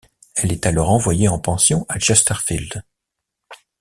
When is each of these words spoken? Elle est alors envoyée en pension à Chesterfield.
Elle 0.33 0.51
est 0.51 0.65
alors 0.65 0.89
envoyée 0.89 1.27
en 1.27 1.37
pension 1.37 1.85
à 1.87 1.99
Chesterfield. 1.99 2.81